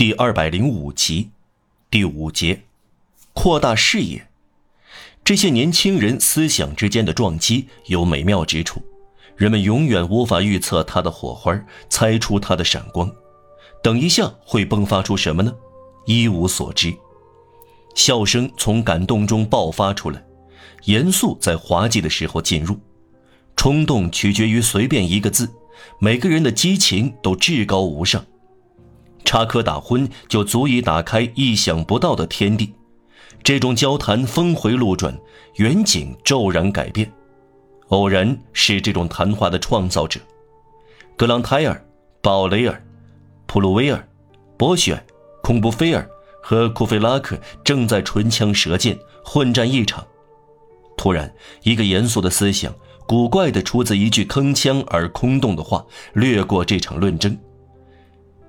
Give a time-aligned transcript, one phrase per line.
[0.00, 1.28] 第二百零五集，
[1.90, 2.62] 第五节，
[3.34, 4.30] 扩大视野。
[5.22, 8.82] 这些年轻人思想之间的撞击有美妙之处，
[9.36, 11.54] 人们永远无法预测它的火花，
[11.90, 13.12] 猜出它的闪光。
[13.82, 15.54] 等一下会迸发出什么呢？
[16.06, 16.96] 一无所知。
[17.94, 20.24] 笑声从感动中爆发出来，
[20.84, 22.80] 严肃在滑稽的时候进入，
[23.54, 25.52] 冲动取决于随便一个字。
[25.98, 28.24] 每个人的激情都至高无上。
[29.24, 32.74] 插科打诨就足以打开意想不到的天地，
[33.42, 35.16] 这种交谈峰回路转，
[35.56, 37.10] 远景骤然改变。
[37.88, 40.20] 偶然是这种谈话的创造者，
[41.16, 41.84] 格朗泰尔、
[42.20, 42.84] 鲍雷尔、
[43.46, 44.08] 普鲁威尔、
[44.56, 45.04] 博雪、
[45.42, 46.08] 孔布菲尔
[46.42, 50.06] 和库菲拉克正在唇枪舌剑，混战一场。
[50.96, 52.72] 突然，一个严肃的思想，
[53.08, 57.36] 古怪的出自一句铿锵而空洞的话，掠过这场论争。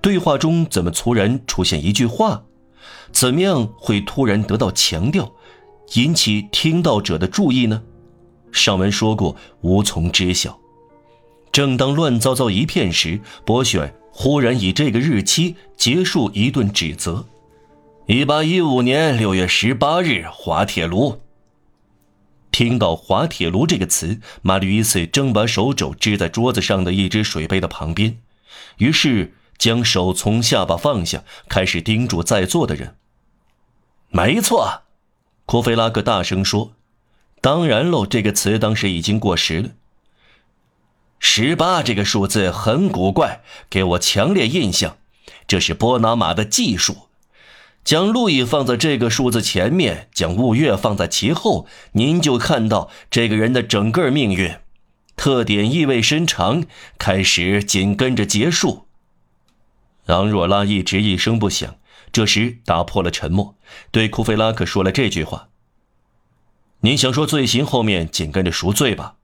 [0.02, 2.44] 对话中怎么突然出现一句话？
[3.12, 5.32] 怎么样会突然得到强调，
[5.94, 7.84] 引起听到者的注意呢？
[8.52, 10.60] 上文说过，无从知晓。
[11.52, 17.28] 正当乱糟糟一片时，博选忽然以这个日期结束一顿指责
[18.08, 21.22] ：“一八一五年六月十八日，滑铁卢。”
[22.52, 28.18] 听到“滑铁卢”这个词，马吕伊斯正把手肘支在桌子上的一只水杯的旁边，
[28.78, 29.34] 于是。
[29.62, 32.96] 将手从下巴放下，开始叮嘱在座的人。
[34.10, 34.82] 没错，
[35.46, 36.72] 库菲拉克大声说
[37.42, 39.70] ：“当然喽，这个词当时已经过时了。
[41.20, 44.98] 十八这个数字很古怪，给我强烈印象。
[45.46, 47.10] 这是波拿马的技术，
[47.84, 54.56] 将路易放在这个数字前面，将雾月放在其后，您就看到这个人的整个命运。
[55.16, 56.64] 特点意味深长，
[56.98, 58.88] 开始紧跟着结束。”
[60.08, 61.76] 昂若拉一直一声不响，
[62.12, 63.56] 这时打破了沉默，
[63.92, 65.50] 对库菲拉克说了这句话
[66.82, 69.16] ：“您想说罪行后面紧跟着赎罪吧？”“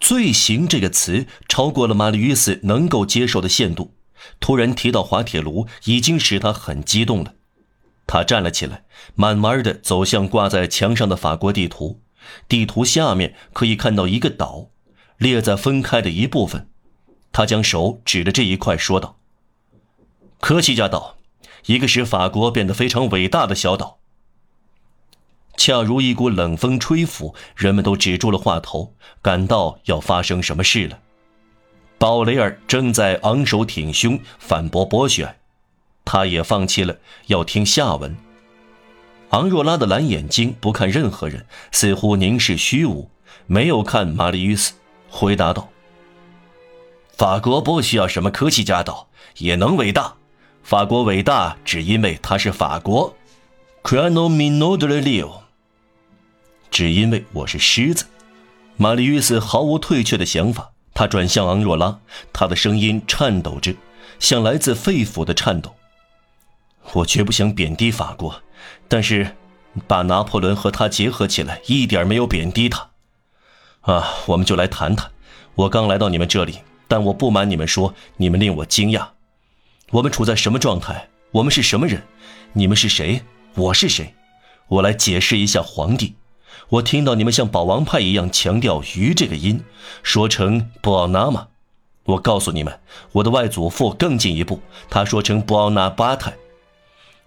[0.00, 3.94] 罪行”这个词超过了马里乌斯能够接受的限度。
[4.38, 7.34] 突然提到滑铁卢，已经使他很激动了。
[8.06, 8.84] 他站了起来，
[9.14, 12.02] 慢慢的走向挂在墙上的法国地图。
[12.48, 14.68] 地图下面可以看到一个岛，
[15.16, 16.68] 裂在分开的一部分。
[17.32, 19.19] 他将手指着这一块，说道。
[20.40, 21.16] 科西嘉岛，
[21.66, 23.98] 一个使法国变得非常伟大的小岛。
[25.56, 30.98] 恰如一股冷风吹拂，人们都止住了话头，感到要发生什么事了。
[31.98, 35.36] 鲍雷尔正在昂首挺胸反驳波雪，
[36.04, 36.96] 他也放弃了
[37.26, 38.16] 要听下文。
[39.28, 43.10] 昂若拉的蓝眼睛不看任何人，似乎凝视虚无，
[43.46, 44.72] 没有看玛丽·与斯，
[45.10, 45.68] 回答道
[47.16, 50.14] ：“法国不需要什么科西嘉岛，也能伟大。”
[50.62, 53.16] 法国伟大，只因为它是法国。
[53.82, 55.40] Crano mino delio，。
[56.70, 58.06] 只因为我是狮子。
[58.76, 60.70] 玛丽·斯毫无退却的想法。
[60.92, 61.98] 他转向昂若拉，
[62.32, 63.74] 他的声音颤抖着，
[64.18, 65.74] 像来自肺腑的颤抖。
[66.92, 68.42] 我绝不想贬低法国，
[68.86, 69.36] 但是
[69.86, 72.90] 把拿破仑和他结合起来，一点没有贬低他。
[73.80, 75.10] 啊，我们就来谈谈。
[75.54, 79.08] 我刚来到你们这里，但我不瞒你们说，你们令我惊讶。
[79.90, 81.08] 我们处在什么状态？
[81.32, 82.00] 我们是什么人？
[82.52, 83.22] 你们是谁？
[83.54, 84.14] 我是谁？
[84.68, 86.14] 我来解释一下，皇帝。
[86.68, 89.64] 我听到你们像保王派一样强调“鱼”这个音，
[90.04, 91.48] 说成“布奥纳玛”。
[92.06, 92.78] 我告诉你们，
[93.12, 96.34] 我的外祖父更进一步，他说成“布奥纳巴泰”。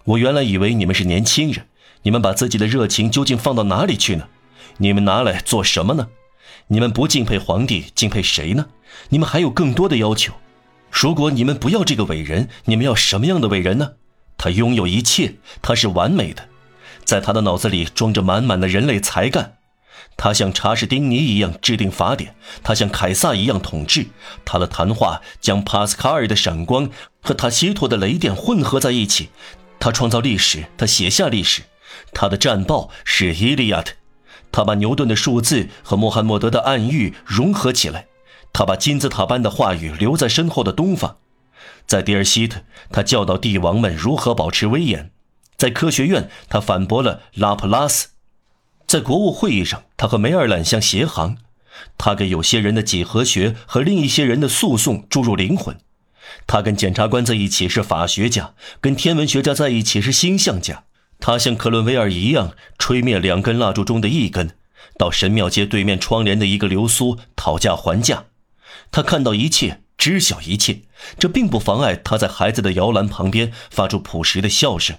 [0.04, 1.66] 我原来以为你们是年轻人，
[2.02, 4.28] 你们把自己的热情究竟放到哪里去呢？
[4.78, 6.08] 你们拿来做什么呢？
[6.68, 8.68] 你们不敬佩皇帝，敬佩谁呢？
[9.10, 10.32] 你们还有更多的要求。
[10.94, 13.94] 如果你们不要这个伟人，你们要什么样的伟人呢？
[14.38, 16.48] 他拥有一切，他是完美的，
[17.04, 19.56] 在他的脑子里装着满满的人类才干。
[20.16, 24.06] 他像查士丁尼一样制定法典，他像凯撒一样统治。
[24.44, 26.88] 他的谈话将帕斯卡尔的闪光
[27.20, 29.30] 和塔西佗的雷电混合在一起。
[29.80, 31.62] 他创造历史，他写下历史。
[32.12, 33.92] 他的战报是《伊利亚特》，
[34.52, 38.06] 他把牛顿的数字和穆罕默德的暗喻融合起来。
[38.54, 41.16] 他把金字塔般的话语留在身后的东方，
[41.86, 42.60] 在迪尔西特，
[42.90, 45.10] 他教导帝王们如何保持威严；
[45.56, 48.10] 在科学院，他反驳了拉普拉斯；
[48.86, 51.34] 在国务会议上，他和梅尔兰相协行；
[51.98, 55.74] 他给有些人的几何学和另一些人的诉讼注入灵魂；
[56.46, 60.84] 他跟检察官在一起是法学家，跟天文学家在一起是星象家；
[61.18, 64.52] 他像克伦威尔一样吹灭两根蜡烛中的一根，
[64.96, 68.26] 到神庙街对面窗帘的一个流苏讨价还价。
[68.90, 70.82] 他看到一切，知晓一切，
[71.18, 74.96] 这并不妨碍他在孩子的摇篮旁边发出朴实的笑声。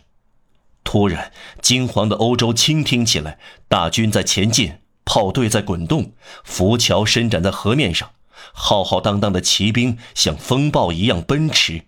[0.83, 1.31] 突然，
[1.62, 6.13] 金黄的欧洲倾听起来，大军在前进，炮队在滚动，
[6.44, 8.12] 浮桥伸展在河面上，
[8.54, 11.86] 浩浩荡荡的骑兵像风暴一样奔驰，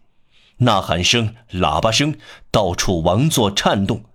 [0.58, 2.16] 呐喊声、喇叭声，
[2.50, 4.06] 到处王座颤动，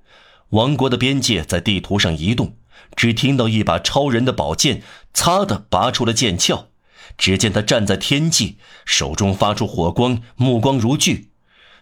[0.51, 2.57] 王国的边界在地图上移动。
[2.95, 4.83] 只听到一把超人的宝剑
[5.15, 6.67] “擦”的拔出了剑鞘，
[7.17, 11.29] 只见他站在天际，手中发出火光，目光如炬，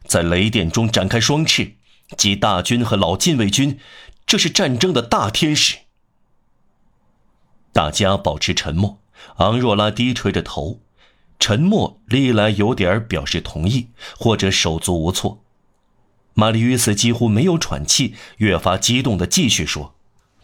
[0.04, 1.76] 在雷电中展开双翅，
[2.16, 3.78] 击大军和老禁卫军。
[4.26, 5.78] 这是战争的大天使。
[7.72, 9.00] 大家保持沉默，
[9.36, 10.80] 昂若拉低垂着头，
[11.38, 15.42] 沉默历来有点表示同意，或者手足无措。
[16.34, 19.96] 玛丽·约瑟几乎没有喘气，越发激动地继续说。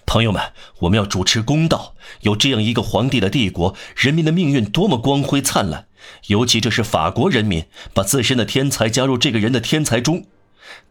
[0.06, 0.40] 朋友们，
[0.78, 1.94] 我们要主持公道。
[2.20, 5.88] 有这样一个皇帝的帝国，人民的命运多么光辉灿烂！
[6.28, 10.24] 尤其这是法国人民把自身的天才加入这个人的天才中，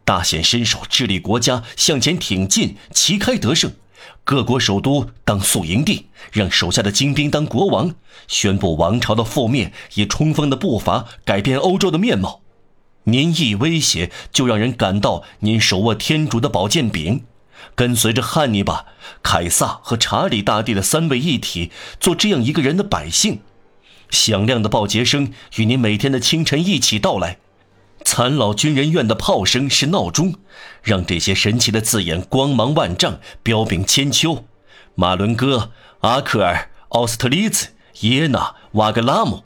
[0.03, 3.71] 大显身手，治理国家向前挺进，旗开得胜。
[4.25, 7.95] 各国首都当宿营地，让手下的精兵当国王，
[8.27, 12.41] 宣布王朝的覆灭，以冲锋的步伐改变欧洲的面貌。
[13.05, 17.23] 您一威胁，就让人感到您手握天主的宝剑柄。
[17.73, 18.85] 跟随着汉尼拔、
[19.23, 23.39] 凯撒和查理大帝的三位一体，做这样一个人的百姓。
[24.09, 27.39] 响亮的报捷声与您每天的清晨一起到来。
[28.03, 30.35] 残老军人院的炮声是闹钟，
[30.83, 34.45] 让这些神奇的字眼光芒万丈，彪炳千秋。
[34.93, 35.71] 马伦哥、
[36.01, 37.69] 阿克尔、奥斯特利茨、
[38.01, 39.43] 耶纳、瓦格拉姆。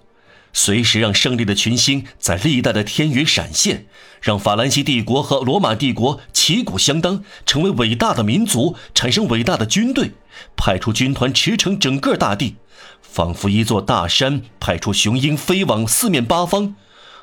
[0.51, 3.85] 随时让胜利的群星在历代的天宇闪现，
[4.21, 10.11] 让法兰西帝国和罗马帝国旗鼓相当，成为伟大的民族，产生伟大的军队，
[10.57, 12.55] 派出军团驰骋整个大地，
[13.01, 16.75] 仿佛一座大山，派出雄鹰飞往四面八方，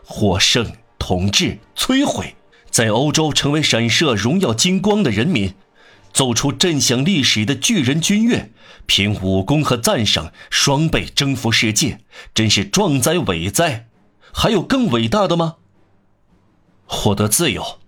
[0.05, 2.37] 获胜、统治、摧毁，
[2.71, 5.55] 在欧洲成为闪射荣耀金光的人民。
[6.17, 8.51] 奏出震响历史的巨人军乐，
[8.87, 12.01] 凭武功和赞赏双倍征服世界，
[12.35, 13.89] 真是壮哉伟哉！
[14.33, 15.57] 还有更伟大的吗？
[16.87, 17.81] 获得自由，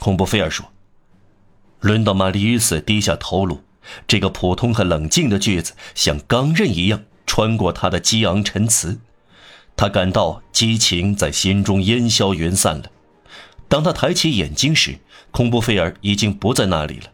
[0.00, 0.72] 孔布菲尔说。
[1.78, 3.62] 轮到玛丽·与斯低下头颅，
[4.08, 8.98] 这个普通和冷静的句子像钢刃一样穿过他的激昂陈词，
[9.76, 12.90] 他感到激情在心中烟消云散了。
[13.68, 14.98] 当他抬起眼睛时，
[15.30, 17.12] 孔布菲尔已经不在那里了。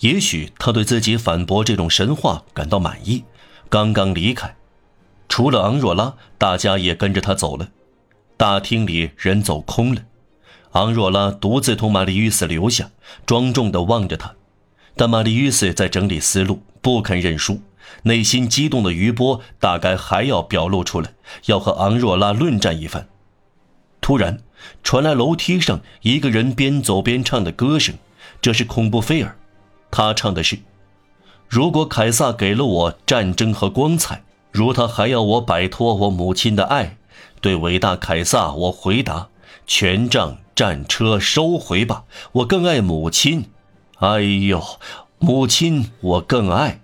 [0.00, 3.24] 也许他对自己反驳这种神话感到满意，
[3.68, 4.54] 刚刚离开，
[5.28, 7.68] 除了昂若拉，大家也跟着他走了。
[8.36, 10.02] 大厅里人走空了，
[10.72, 12.90] 昂若拉独自同玛丽·与斯留下，
[13.24, 14.34] 庄重地望着他。
[14.94, 17.62] 但玛丽·与斯在整理思路，不肯认输，
[18.02, 21.14] 内心激动的余波大概还要表露出来，
[21.46, 23.08] 要和昂若拉论战一番。
[24.02, 24.40] 突然，
[24.82, 27.96] 传来楼梯上一个人边走边唱的歌声，
[28.42, 29.36] 这是恐怖菲尔。
[29.90, 30.58] 他唱的是
[31.48, 34.22] ：“如果凯撒给了我战争和光彩，
[34.52, 36.96] 如他还要我摆脱我母亲的爱，
[37.40, 39.28] 对伟大凯撒，我回答：
[39.66, 43.46] 权杖、战车收回吧，我更爱母亲。
[43.98, 44.62] 哎呦，
[45.18, 46.80] 母亲，我更爱。”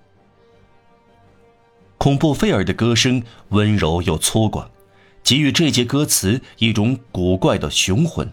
[1.99, 4.67] 恐怖菲尔的歌声温柔又粗犷，
[5.23, 8.33] 给予这节歌词一种古怪的雄浑。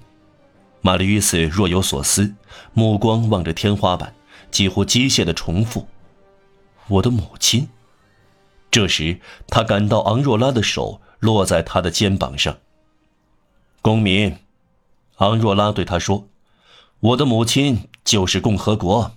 [0.81, 2.33] 玛丽·与斯若有所思，
[2.73, 4.13] 目光望着天花板。
[4.51, 5.87] 几乎机械的重复
[6.87, 7.69] ：“我的母亲。”
[8.71, 12.57] 这时，他感到昂若拉的手落在他的肩膀上。
[13.81, 14.37] 公民，
[15.17, 16.27] 昂若拉对他说
[16.99, 19.13] ：“我的母亲就是共和国。”